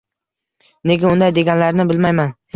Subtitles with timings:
[0.93, 2.35] Nega unday deganlarini bilmayman.